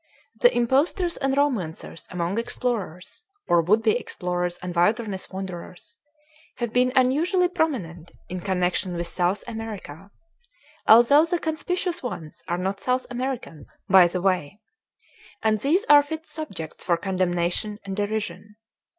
[0.39, 5.99] The impostors and romancers among explorers or would be explorers and wilderness wanderers
[6.55, 10.09] have been unusually prominent in connection with South America
[10.87, 14.59] (although the conspicuous ones are not South Americans, by the way);
[15.43, 18.55] and these are fit subjects for condemnation and derision.